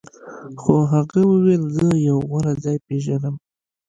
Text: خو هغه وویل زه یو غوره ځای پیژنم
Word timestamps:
خو 0.61 0.75
هغه 0.91 1.19
وویل 1.31 1.63
زه 1.75 1.87
یو 2.07 2.17
غوره 2.29 2.53
ځای 2.63 2.77
پیژنم 2.85 3.35